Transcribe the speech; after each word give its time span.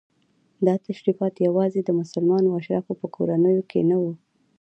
دا 0.65 0.75
تشریفات 0.87 1.33
یوازې 1.47 1.79
د 1.83 1.89
مسلمانو 1.99 2.55
اشرافو 2.59 2.93
په 3.01 3.07
کورنیو 3.15 3.67
کې 3.69 3.79
نه 3.89 3.97
وو. 4.01 4.13